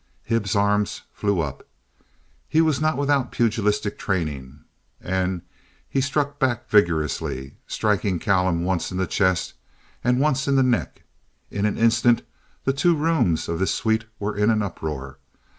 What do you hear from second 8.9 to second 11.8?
in the chest and once in the neck. In an